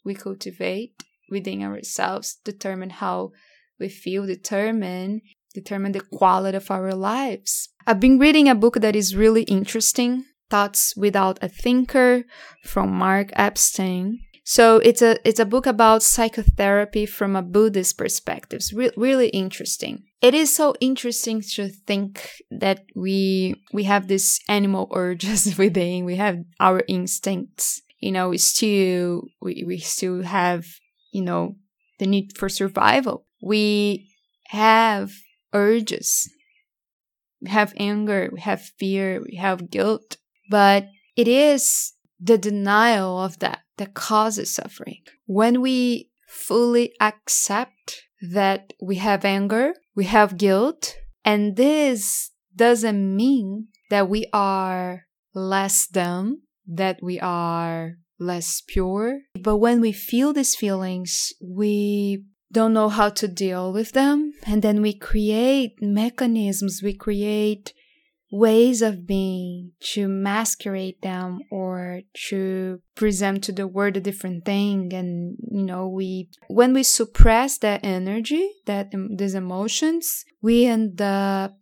we 0.04 0.16
cultivate 0.16 1.04
within 1.30 1.62
ourselves 1.62 2.38
determine 2.44 2.90
how 2.90 3.32
we 3.80 3.90
feel, 3.90 4.26
determine 4.26 5.22
determine 5.54 5.92
the 5.92 6.02
quality 6.02 6.56
of 6.56 6.70
our 6.70 6.94
lives. 6.94 7.70
I've 7.88 8.00
been 8.00 8.20
reading 8.20 8.48
a 8.48 8.56
book 8.56 8.76
that 8.76 8.96
is 8.96 9.16
really 9.16 9.44
interesting, 9.44 10.26
Thoughts 10.50 10.96
Without 10.96 11.40
a 11.42 11.50
Thinker 11.50 12.24
from 12.64 12.92
Mark 12.92 13.30
Epstein. 13.34 14.20
So 14.50 14.77
it's 14.77 15.03
a 15.03 15.15
it's 15.24 15.39
a 15.39 15.46
book 15.46 15.68
about 15.68 16.01
psychotherapy 16.01 17.06
from 17.06 17.36
a 17.36 17.44
Buddhist 17.44 18.00
perspective. 18.00 18.58
It's 18.58 18.74
re- 18.74 18.89
really 18.98 19.29
interesting. 19.29 20.06
It 20.24 20.34
is 20.34 20.56
so 20.56 20.74
interesting 20.79 21.44
to 21.53 21.70
think 21.70 22.41
that 22.50 22.84
we 22.96 23.53
we 23.74 23.84
have 23.84 24.08
these 24.08 24.39
animal 24.50 24.89
urges 24.96 25.56
within. 25.56 26.03
We 26.03 26.15
have 26.15 26.39
our 26.60 26.82
instincts. 26.88 27.84
You 28.00 28.12
know, 28.12 28.29
we 28.29 28.39
still 28.39 29.25
we, 29.39 29.63
we 29.68 29.77
still 29.77 30.24
have 30.24 30.65
you 31.12 31.22
know 31.22 31.56
the 32.00 32.08
need 32.08 32.36
for 32.36 32.50
survival. 32.50 33.27
We 33.44 34.10
have 34.48 35.12
urges. 35.53 36.27
We 37.39 37.51
have 37.51 37.75
anger. 37.77 38.32
We 38.34 38.41
have 38.41 38.63
fear. 38.79 39.22
We 39.22 39.36
have 39.36 39.70
guilt. 39.70 40.18
But 40.50 40.88
it 41.15 41.27
is 41.27 41.94
the 42.20 42.39
denial 42.39 43.22
of 43.22 43.38
that 43.39 43.60
that 43.80 43.94
causes 43.94 44.54
suffering. 44.54 45.02
When 45.26 45.62
we 45.62 46.12
fully 46.28 46.94
accept 47.02 48.04
that 48.22 48.74
we 48.82 48.98
have 48.98 49.26
anger, 49.26 49.74
we 49.96 50.06
have 50.06 50.38
guilt, 50.38 50.96
and 51.26 51.56
this 51.56 52.32
doesn't 52.56 53.16
mean 53.16 53.68
that 53.90 54.08
we 54.08 54.28
are 54.32 55.06
less 55.34 55.88
dumb, 55.88 56.44
that 56.68 57.00
we 57.02 57.20
are 57.20 57.96
less 58.20 58.62
pure. 58.68 59.22
But 59.42 59.58
when 59.58 59.82
we 59.82 59.92
feel 59.92 60.34
these 60.34 60.56
feelings, 60.56 61.34
we 61.42 62.26
don't 62.52 62.74
know 62.74 62.90
how 62.90 63.10
to 63.10 63.28
deal 63.28 63.72
with 63.72 63.94
them. 63.94 64.34
And 64.46 64.62
then 64.62 64.82
we 64.82 64.94
create 64.94 65.76
mechanisms, 65.82 66.82
we 66.84 66.94
create 66.94 67.74
ways 68.32 68.82
of 68.82 69.08
being 69.08 69.72
to 69.80 70.08
masquerade 70.08 71.02
them 71.02 71.40
or 71.52 72.02
to 72.30 72.80
present 72.96 73.44
to 73.44 73.52
the 73.52 73.68
world 73.68 73.98
a 73.98 74.02
different 74.02 74.46
thing. 74.46 74.94
And 74.94 75.38
you 75.52 75.64
know 75.64 75.88
we 75.88 76.30
when 76.48 76.74
we 76.74 76.84
suppress 76.84 77.58
that 77.60 77.82
energy 77.84 78.52
that 78.66 78.92
these 78.92 79.34
emotions 79.34 80.26
we 80.42 80.66
end 80.66 81.02
up 81.02 81.58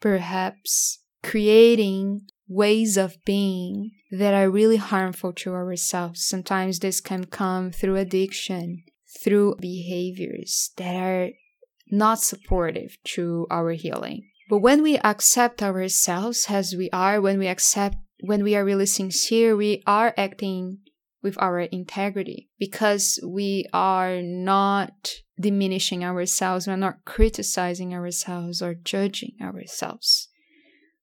perhaps 0.00 1.00
creating 1.22 2.22
ways 2.48 2.96
of 2.96 3.16
being 3.24 3.90
that 4.10 4.34
are 4.34 4.50
really 4.50 4.76
harmful 4.76 5.32
to 5.32 5.52
ourselves. 5.52 6.24
Sometimes 6.26 6.78
this 6.78 7.00
can 7.00 7.24
come 7.24 7.70
through 7.70 7.96
addiction 7.96 8.84
through 9.22 9.56
behaviors 9.60 10.70
that 10.76 10.96
are 10.96 11.30
not 11.90 12.18
supportive 12.18 12.96
to 13.04 13.46
our 13.50 13.72
healing 13.72 14.22
but 14.52 14.58
when 14.58 14.82
we 14.82 14.98
accept 14.98 15.62
ourselves 15.62 16.44
as 16.50 16.76
we 16.76 16.90
are, 16.90 17.22
when 17.22 17.38
we 17.38 17.46
accept, 17.46 17.96
when 18.20 18.44
we 18.44 18.54
are 18.54 18.66
really 18.66 18.84
sincere, 18.84 19.56
we 19.56 19.82
are 19.86 20.12
acting 20.18 20.80
with 21.22 21.40
our 21.40 21.60
integrity 21.60 22.50
because 22.58 23.18
we 23.26 23.64
are 23.72 24.20
not 24.20 25.14
diminishing 25.40 26.04
ourselves, 26.04 26.66
we're 26.66 26.76
not 26.76 27.02
criticizing 27.06 27.94
ourselves 27.94 28.60
or 28.60 28.74
judging 28.74 29.36
ourselves. 29.40 30.28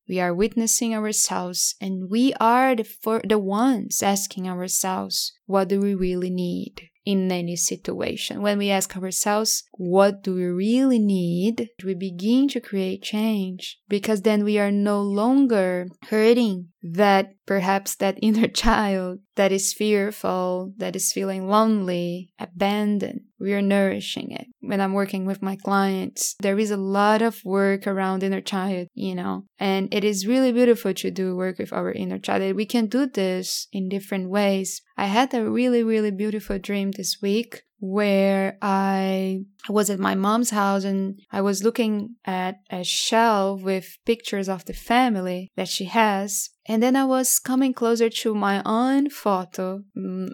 We 0.07 0.19
are 0.19 0.31
witnessing 0.31 0.93
ourselves 0.93 1.73
and 1.81 2.07
we 2.07 2.35
are 2.39 2.75
the, 2.75 2.83
for, 2.83 3.19
the 3.27 3.39
ones 3.39 4.03
asking 4.03 4.47
ourselves, 4.47 5.33
what 5.47 5.69
do 5.69 5.79
we 5.79 5.95
really 5.95 6.29
need? 6.29 6.91
In 7.09 7.31
any 7.31 7.55
situation. 7.55 8.43
When 8.43 8.59
we 8.59 8.69
ask 8.69 8.95
ourselves, 8.95 9.63
what 9.71 10.21
do 10.21 10.35
we 10.35 10.45
really 10.45 10.99
need? 10.99 11.69
We 11.83 11.95
begin 11.95 12.47
to 12.49 12.61
create 12.61 13.01
change 13.01 13.79
because 13.89 14.21
then 14.21 14.43
we 14.43 14.59
are 14.59 14.69
no 14.69 15.01
longer 15.01 15.87
hurting 16.09 16.69
that 16.83 17.33
perhaps 17.47 17.95
that 17.95 18.19
inner 18.21 18.47
child 18.47 19.19
that 19.35 19.51
is 19.51 19.73
fearful, 19.73 20.73
that 20.77 20.95
is 20.95 21.11
feeling 21.11 21.47
lonely, 21.47 22.29
abandoned. 22.37 23.21
We 23.39 23.53
are 23.53 23.61
nourishing 23.61 24.31
it. 24.31 24.47
When 24.59 24.81
I'm 24.81 24.93
working 24.93 25.25
with 25.25 25.41
my 25.41 25.55
clients, 25.55 26.35
there 26.41 26.59
is 26.59 26.71
a 26.71 26.77
lot 26.77 27.21
of 27.21 27.41
work 27.45 27.87
around 27.87 28.21
inner 28.21 28.41
child, 28.41 28.89
you 28.93 29.15
know, 29.15 29.45
and 29.57 29.91
it 29.93 30.03
is 30.03 30.27
really 30.27 30.51
beautiful 30.51 30.93
to 30.93 31.09
do 31.09 31.37
work 31.37 31.57
with 31.57 31.71
our 31.71 31.91
inner 31.91 32.19
child. 32.19 32.55
We 32.55 32.65
can 32.65 32.87
do 32.87 33.07
this 33.07 33.67
in 33.71 33.87
different 33.87 34.29
ways. 34.29 34.81
I 34.99 35.05
had 35.05 35.33
a 35.33 35.49
really, 35.49 35.81
really 35.81 36.11
beautiful 36.11 36.59
dream 36.59 36.91
this 36.91 37.21
week 37.21 37.61
where 37.79 38.57
I 38.61 39.45
was 39.69 39.89
at 39.89 39.97
my 39.97 40.13
mom's 40.13 40.49
house 40.49 40.83
and 40.83 41.21
I 41.31 41.39
was 41.39 41.63
looking 41.63 42.17
at 42.25 42.55
a 42.69 42.83
shelf 42.83 43.61
with 43.61 43.97
pictures 44.05 44.49
of 44.49 44.65
the 44.65 44.73
family 44.73 45.51
that 45.55 45.69
she 45.69 45.85
has. 45.85 46.49
And 46.67 46.83
then 46.83 46.97
I 46.97 47.05
was 47.05 47.39
coming 47.39 47.73
closer 47.73 48.09
to 48.09 48.35
my 48.35 48.61
own 48.65 49.09
photo, 49.09 49.83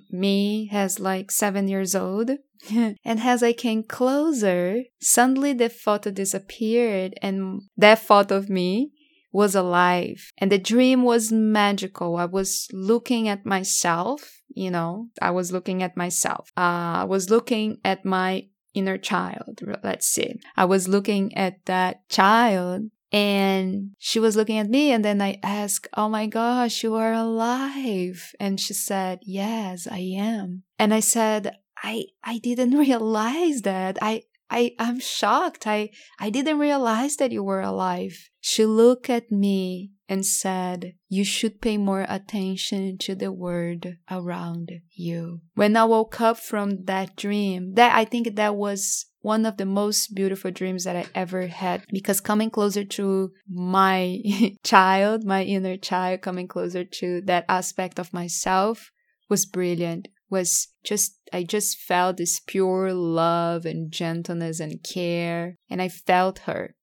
me 0.10 0.72
as 0.74 1.00
like 1.00 1.30
seven 1.30 1.68
years 1.68 1.94
old. 1.94 2.32
and 2.72 2.98
as 3.06 3.44
I 3.44 3.54
came 3.54 3.84
closer, 3.84 4.82
suddenly 5.00 5.54
the 5.54 5.70
photo 5.70 6.10
disappeared 6.10 7.14
and 7.22 7.62
that 7.78 8.00
photo 8.00 8.38
of 8.38 8.50
me 8.50 8.94
was 9.36 9.54
alive 9.56 10.32
and 10.38 10.50
the 10.52 10.58
dream 10.72 11.04
was 11.04 11.32
magical. 11.32 12.16
I 12.16 12.26
was 12.26 12.68
looking 12.72 13.28
at 13.28 13.46
myself 13.46 14.36
you 14.56 14.72
know, 14.72 15.10
I 15.22 15.32
was 15.32 15.52
looking 15.52 15.84
at 15.84 15.98
myself. 15.98 16.52
Uh, 16.58 17.04
I 17.04 17.04
was 17.04 17.30
looking 17.30 17.80
at 17.84 18.06
my 18.06 18.48
inner 18.74 18.98
child, 18.98 19.62
let's 19.84 20.08
see. 20.08 20.40
I 20.56 20.66
was 20.66 20.88
looking 20.88 21.36
at 21.38 21.66
that 21.66 22.08
child 22.10 22.90
and 23.12 23.92
she 24.00 24.20
was 24.20 24.36
looking 24.36 24.58
at 24.58 24.70
me 24.70 24.92
and 24.92 25.06
then 25.06 25.22
I 25.22 25.40
asked, 25.44 25.88
"Oh 25.96 26.10
my 26.10 26.26
gosh, 26.28 26.84
you 26.84 26.96
are 26.96 27.14
alive." 27.14 28.34
And 28.40 28.60
she 28.60 28.74
said, 28.74 29.20
"Yes, 29.24 29.88
I 29.88 30.00
am." 30.18 30.64
And 30.80 30.94
I 30.94 31.00
said, 31.00 31.56
"I 31.82 32.06
I 32.24 32.40
didn't 32.40 32.78
realize 32.88 33.62
that. 33.62 33.98
I 34.02 34.24
I 34.50 34.76
I'm 34.80 35.00
shocked. 35.00 35.68
I 35.68 35.90
I 36.20 36.30
didn't 36.30 36.60
realize 36.60 37.18
that 37.18 37.32
you 37.32 37.44
were 37.44 37.62
alive." 37.62 38.30
She 38.42 38.66
looked 38.66 39.10
at 39.10 39.32
me 39.32 39.92
and 40.08 40.26
said, 40.26 40.94
You 41.10 41.24
should 41.24 41.62
pay 41.62 41.78
more 41.78 42.06
attention 42.08 42.98
to 43.00 43.16
the 43.16 43.32
world 43.32 43.88
around 44.10 44.72
you. 44.92 45.42
When 45.56 45.76
I 45.76 45.86
woke 45.86 46.22
up 46.22 46.38
from 46.38 46.86
that 46.86 47.16
dream, 47.16 47.74
that 47.74 47.96
I 47.96 48.06
think 48.06 48.36
that 48.36 48.56
was 48.56 49.06
one 49.22 49.46
of 49.46 49.58
the 49.58 49.66
most 49.66 50.14
beautiful 50.14 50.52
dreams 50.52 50.84
that 50.84 50.96
I 50.96 51.08
ever 51.16 51.48
had 51.48 51.84
because 51.92 52.22
coming 52.22 52.52
closer 52.52 52.84
to 52.84 53.32
my 53.50 54.22
child, 54.64 55.24
my 55.24 55.44
inner 55.44 55.78
child, 55.78 56.22
coming 56.22 56.48
closer 56.48 56.84
to 56.84 57.22
that 57.22 57.46
aspect 57.50 57.98
of 57.98 58.14
myself 58.14 58.92
was 59.28 59.48
brilliant. 59.48 60.08
Was 60.30 60.70
just, 60.84 61.20
I 61.32 61.44
just 61.44 61.78
felt 61.78 62.18
this 62.18 62.40
pure 62.40 62.94
love 62.94 63.66
and 63.66 63.92
gentleness 63.92 64.60
and 64.60 64.84
care, 64.84 65.56
and 65.70 65.82
I 65.82 65.90
felt 65.90 66.40
her. 66.40 66.76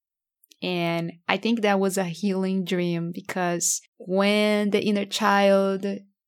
And 0.63 1.15
I 1.29 1.37
think 1.39 1.61
that 1.61 1.81
was 1.81 1.99
a 1.99 2.05
healing 2.05 2.65
dream 2.65 3.11
because 3.13 3.81
when 3.99 4.71
the 4.71 4.83
inner 4.83 5.05
child 5.05 5.85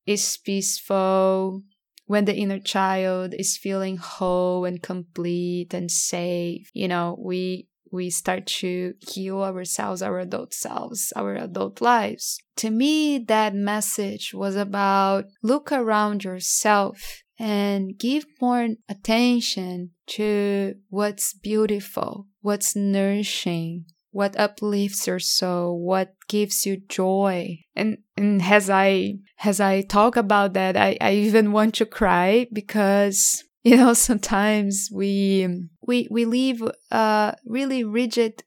is 0.06 0.36
peaceful, 0.38 1.62
when 2.06 2.24
the 2.24 2.34
inner 2.34 2.58
child 2.58 3.34
is 3.38 3.56
feeling 3.56 3.96
whole 3.96 4.64
and 4.64 4.82
complete 4.82 5.72
and 5.72 5.90
safe, 5.90 6.68
you 6.74 6.88
know, 6.88 7.16
we 7.18 7.68
we 7.94 8.10
start 8.10 8.46
to 8.46 8.94
heal 8.98 9.40
ourselves, 9.40 10.02
our 10.02 10.18
adult 10.18 10.52
selves, 10.52 11.12
our 11.14 11.36
adult 11.36 11.80
lives. 11.80 12.40
To 12.56 12.70
me, 12.70 13.18
that 13.18 13.54
message 13.54 14.34
was 14.34 14.56
about 14.56 15.26
look 15.42 15.70
around 15.70 16.24
yourself 16.24 17.22
and 17.38 17.96
give 17.96 18.26
more 18.40 18.68
attention 18.88 19.90
to 20.06 20.74
what's 20.88 21.32
beautiful, 21.32 22.26
what's 22.40 22.74
nourishing, 22.74 23.86
what 24.10 24.38
uplifts 24.38 25.08
your 25.08 25.18
soul 25.18 25.76
what 25.80 26.14
gives 26.28 26.64
you 26.64 26.76
joy 26.88 27.58
and 27.74 27.98
and 28.16 28.40
as 28.42 28.70
i 28.70 29.12
as 29.42 29.58
i 29.58 29.82
talk 29.82 30.14
about 30.14 30.52
that 30.52 30.76
i, 30.76 30.96
I 31.00 31.14
even 31.14 31.50
want 31.50 31.74
to 31.74 31.84
cry 31.84 32.46
because 32.52 33.42
you 33.68 33.76
know 33.76 33.94
sometimes 33.94 34.88
we 34.92 35.48
we 35.86 36.08
we 36.10 36.24
live 36.24 36.62
uh 36.90 37.32
really 37.46 37.84
rigid 37.84 38.44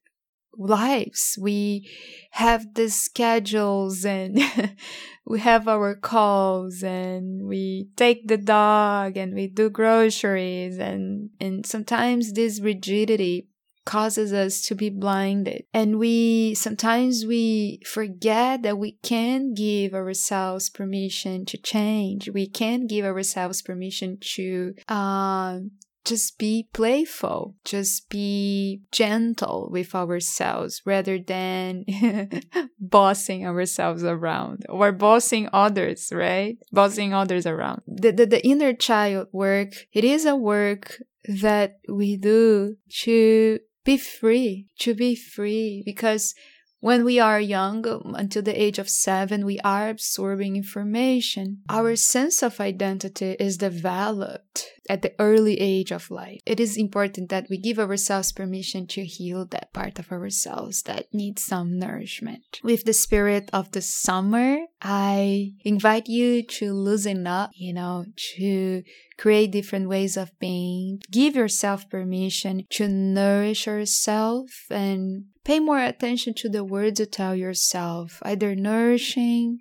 lives. 0.58 1.38
We 1.40 1.90
have 2.32 2.74
the 2.74 2.90
schedules 2.90 4.06
and 4.06 4.42
we 5.26 5.40
have 5.40 5.68
our 5.68 5.96
calls 5.96 6.84
and 6.84 7.48
we 7.48 7.90
take 7.96 8.28
the 8.28 8.38
dog 8.38 9.18
and 9.18 9.34
we 9.36 9.48
do 9.48 9.70
groceries 9.70 10.78
and 10.78 11.30
and 11.40 11.66
sometimes 11.66 12.34
this 12.34 12.60
rigidity 12.60 13.48
causes 13.88 14.34
us 14.34 14.62
to 14.64 14.76
be 14.76 14.90
blinded. 14.90 15.64
And 15.74 15.98
we 15.98 16.54
sometimes 16.56 17.26
we 17.26 17.80
forget 17.86 18.62
that 18.64 18.78
we 18.78 18.98
can 19.02 19.54
give 19.54 19.94
ourselves 19.94 20.70
permission 20.70 21.46
to 21.46 21.58
change. 21.58 22.30
We 22.30 22.48
can 22.48 22.86
give 22.86 23.06
ourselves 23.06 23.62
permission 23.62 24.18
to 24.36 24.76
uh, 24.90 25.60
just 26.04 26.38
be 26.38 26.68
playful, 26.74 27.56
just 27.64 28.10
be 28.10 28.82
gentle 28.92 29.70
with 29.72 29.96
ourselves 29.96 30.82
rather 30.86 31.18
than 31.18 31.86
bossing 32.80 33.48
ourselves 33.48 34.04
around 34.04 34.66
or 34.68 34.92
bossing 34.92 35.48
others, 35.54 36.10
right? 36.14 36.58
Bossing 36.74 37.14
others 37.14 37.46
around. 37.46 37.84
The, 37.88 38.12
the, 38.12 38.26
the 38.26 38.46
inner 38.46 38.74
child 38.74 39.28
work, 39.32 39.74
it 39.94 40.04
is 40.04 40.26
a 40.26 40.36
work 40.36 40.98
that 41.28 41.80
we 41.90 42.16
do 42.16 42.78
to 43.04 43.60
be 43.88 43.98
free, 43.98 44.68
to 44.80 44.94
be 44.94 45.16
free, 45.16 45.82
because 45.86 46.36
when 46.82 47.06
we 47.06 47.20
are 47.20 47.40
young, 47.40 47.86
until 48.16 48.42
the 48.42 48.62
age 48.62 48.78
of 48.80 48.90
seven, 48.90 49.46
we 49.46 49.60
are 49.62 49.88
absorbing 49.88 50.58
information. 50.58 51.64
Our 51.70 51.96
sense 51.96 52.44
of 52.44 52.60
identity 52.60 53.38
is 53.40 53.58
developed 53.58 54.68
at 54.90 55.02
the 55.02 55.14
early 55.20 55.60
age 55.60 55.92
of 55.92 56.12
life. 56.12 56.42
It 56.46 56.60
is 56.60 56.78
important 56.78 57.30
that 57.30 57.48
we 57.50 57.58
give 57.58 57.80
ourselves 57.80 58.32
permission 58.32 58.88
to 58.88 59.06
heal 59.06 59.46
that 59.46 59.74
part 59.74 60.00
of 60.00 60.12
ourselves 60.12 60.84
that 60.84 61.14
needs 61.14 61.44
some 61.44 61.78
nourishment. 61.78 62.60
With 62.64 62.86
the 62.86 62.94
spirit 62.94 63.50
of 63.54 63.72
the 63.72 63.82
summer, 63.82 64.60
I 64.82 65.54
invite 65.64 66.08
you 66.08 66.44
to 66.44 66.74
loosen 66.74 67.28
up, 67.28 67.52
you 67.56 67.74
know, 67.74 68.06
to 68.38 68.84
create 69.18 69.52
different 69.52 69.90
ways 69.90 70.18
of 70.18 70.38
being. 70.40 71.02
Give 71.12 71.36
yourself 71.36 71.90
permission 71.90 72.66
to 72.72 72.88
nourish 72.88 73.68
yourself 73.68 74.50
and 74.70 75.26
pay 75.44 75.60
more 75.60 75.80
attention 75.80 76.34
to 76.36 76.50
the 76.50 76.64
words 76.64 77.00
you 77.00 77.06
tell 77.06 77.36
yourself, 77.36 78.22
either 78.24 78.56
nourishing, 78.56 79.60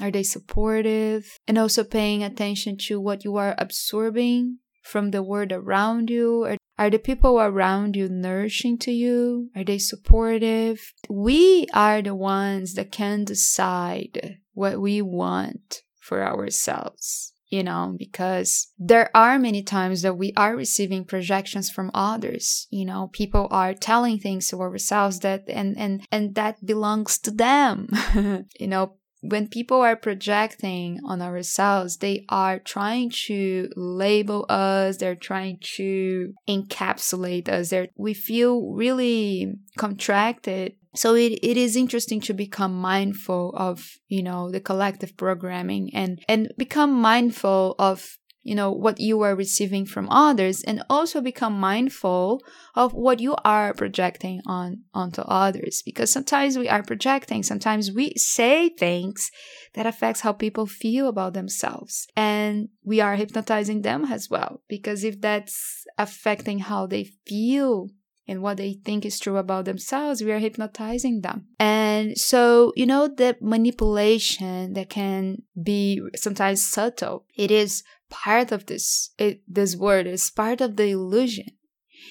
are 0.00 0.10
they 0.10 0.22
supportive? 0.22 1.38
And 1.46 1.58
also 1.58 1.84
paying 1.84 2.24
attention 2.24 2.76
to 2.88 3.00
what 3.00 3.24
you 3.24 3.36
are 3.36 3.54
absorbing 3.58 4.58
from 4.84 5.10
the 5.10 5.22
world 5.22 5.50
around 5.50 6.10
you? 6.10 6.44
Are, 6.44 6.56
are 6.78 6.90
the 6.90 6.98
people 6.98 7.40
around 7.40 7.96
you 7.96 8.08
nourishing 8.08 8.78
to 8.78 8.92
you? 8.92 9.50
Are 9.56 9.64
they 9.64 9.78
supportive? 9.78 10.92
We 11.08 11.66
are 11.74 12.02
the 12.02 12.14
ones 12.14 12.74
that 12.74 12.92
can 12.92 13.24
decide 13.24 14.38
what 14.52 14.80
we 14.80 15.02
want 15.02 15.82
for 15.98 16.22
ourselves 16.22 17.34
you 17.54 17.62
know, 17.62 17.94
because 17.96 18.72
there 18.78 19.16
are 19.16 19.38
many 19.38 19.62
times 19.62 20.02
that 20.02 20.18
we 20.18 20.32
are 20.36 20.56
receiving 20.56 21.04
projections 21.04 21.70
from 21.70 21.92
others. 21.94 22.66
You 22.70 22.84
know, 22.84 23.10
people 23.12 23.46
are 23.52 23.74
telling 23.74 24.18
things 24.18 24.48
to 24.48 24.60
ourselves 24.60 25.20
that 25.20 25.44
and 25.48 25.78
and 25.78 26.04
and 26.10 26.34
that 26.34 26.66
belongs 26.66 27.16
to 27.18 27.30
them. 27.30 27.88
you 28.58 28.66
know, 28.66 28.96
when 29.28 29.48
people 29.48 29.80
are 29.80 29.96
projecting 29.96 31.00
on 31.04 31.22
ourselves, 31.22 31.98
they 31.98 32.24
are 32.28 32.58
trying 32.58 33.10
to 33.26 33.70
label 33.76 34.46
us, 34.48 34.98
they're 34.98 35.14
trying 35.14 35.58
to 35.76 36.34
encapsulate 36.48 37.48
us. 37.48 37.70
They're, 37.70 37.88
we 37.96 38.14
feel 38.14 38.72
really 38.72 39.54
contracted 39.78 40.74
so 40.96 41.14
it, 41.14 41.40
it 41.42 41.56
is 41.56 41.74
interesting 41.74 42.20
to 42.22 42.32
become 42.32 42.74
mindful 42.74 43.52
of 43.56 43.98
you 44.08 44.22
know 44.22 44.50
the 44.50 44.60
collective 44.60 45.16
programming 45.16 45.90
and 45.92 46.22
and 46.28 46.52
become 46.56 46.92
mindful 46.92 47.74
of 47.78 48.16
you 48.44 48.54
know 48.54 48.70
what 48.70 49.00
you 49.00 49.20
are 49.22 49.34
receiving 49.34 49.86
from 49.86 50.08
others 50.10 50.62
and 50.62 50.84
also 50.88 51.20
become 51.20 51.58
mindful 51.58 52.40
of 52.74 52.92
what 52.94 53.18
you 53.18 53.34
are 53.44 53.74
projecting 53.74 54.40
on 54.46 54.82
onto 54.92 55.22
others. 55.22 55.82
Because 55.84 56.12
sometimes 56.12 56.56
we 56.56 56.68
are 56.68 56.82
projecting 56.82 57.42
sometimes 57.42 57.90
we 57.90 58.12
say 58.16 58.68
things 58.68 59.30
that 59.74 59.86
affects 59.86 60.20
how 60.20 60.32
people 60.32 60.66
feel 60.66 61.08
about 61.08 61.34
themselves. 61.34 62.06
And 62.16 62.68
we 62.84 63.00
are 63.00 63.16
hypnotizing 63.16 63.82
them 63.82 64.04
as 64.04 64.30
well. 64.30 64.62
Because 64.68 65.04
if 65.04 65.20
that's 65.20 65.84
affecting 65.98 66.60
how 66.60 66.86
they 66.86 67.04
feel 67.26 67.88
and 68.26 68.42
what 68.42 68.56
they 68.56 68.74
think 68.84 69.04
is 69.04 69.18
true 69.18 69.36
about 69.36 69.64
themselves, 69.66 70.22
we 70.22 70.32
are 70.32 70.38
hypnotizing 70.38 71.20
them. 71.20 71.46
And 71.58 72.16
so, 72.18 72.72
you 72.74 72.86
know, 72.86 73.08
the 73.08 73.36
manipulation 73.40 74.72
that 74.74 74.88
can 74.88 75.42
be 75.60 76.00
sometimes 76.16 76.66
subtle, 76.66 77.26
it 77.36 77.50
is 77.50 77.82
part 78.10 78.52
of 78.52 78.66
this, 78.66 79.10
it, 79.18 79.42
this 79.46 79.76
word 79.76 80.06
is 80.06 80.30
part 80.30 80.60
of 80.60 80.76
the 80.76 80.90
illusion. 80.90 81.48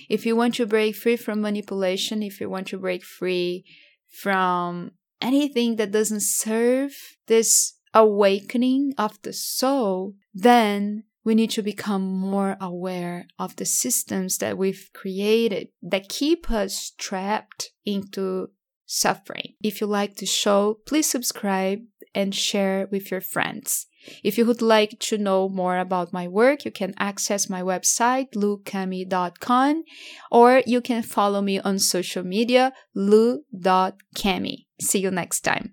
If 0.10 0.26
you 0.26 0.36
want 0.36 0.56
to 0.56 0.66
break 0.66 0.96
free 0.96 1.18
from 1.18 1.42
manipulation, 1.42 2.22
if 2.22 2.40
you 2.40 2.50
want 2.50 2.68
to 2.68 2.78
break 2.78 3.04
free 3.04 3.66
from 4.10 4.92
anything 5.22 5.78
that 5.78 5.92
doesn't 5.92 6.22
serve 6.22 6.94
this 7.28 7.74
awakening 7.94 8.94
of 8.98 9.22
the 9.22 9.34
soul, 9.34 10.14
then 10.34 11.04
we 11.24 11.36
need 11.36 11.52
to 11.52 11.62
become 11.62 12.04
more 12.04 12.58
aware 12.60 13.28
of 13.40 13.56
the 13.56 13.66
systems 13.66 14.38
that 14.38 14.58
we've 14.58 14.90
created 14.94 15.70
that 15.82 16.10
keep 16.10 16.52
us 16.52 16.92
trapped 16.98 17.72
into 17.86 18.50
suffering. 18.86 19.56
If 19.62 19.82
you 19.82 19.88
like 19.88 20.18
the 20.18 20.26
show, 20.26 20.80
please 20.86 21.10
subscribe 21.10 21.80
and 22.14 22.36
share 22.36 22.88
with 22.92 23.10
your 23.10 23.22
friends. 23.22 23.88
If 24.24 24.38
you 24.38 24.46
would 24.46 24.62
like 24.62 25.00
to 25.00 25.18
know 25.18 25.48
more 25.48 25.78
about 25.78 26.14
my 26.14 26.28
work, 26.28 26.66
you 26.66 26.72
can 26.72 26.94
access 27.00 27.50
my 27.50 27.62
website, 27.62 28.34
lucami.com, 28.36 29.84
or 30.30 30.62
you 30.66 30.82
can 30.82 31.04
follow 31.04 31.42
me 31.42 31.60
on 31.60 31.80
social 31.80 32.24
media, 32.24 32.74
lu.cami. 32.94 34.66
See 34.82 35.00
you 35.00 35.12
next 35.12 35.42
time. 35.42 35.72